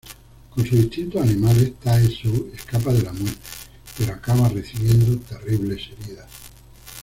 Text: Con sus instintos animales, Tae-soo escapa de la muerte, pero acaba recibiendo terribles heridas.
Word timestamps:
Con 0.49 0.65
sus 0.65 0.79
instintos 0.79 1.21
animales, 1.21 1.73
Tae-soo 1.79 2.49
escapa 2.55 2.91
de 2.91 3.03
la 3.03 3.13
muerte, 3.13 3.37
pero 3.99 4.13
acaba 4.13 4.49
recibiendo 4.49 5.19
terribles 5.27 5.91
heridas. 6.01 6.25